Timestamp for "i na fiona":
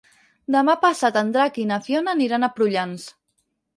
1.65-2.17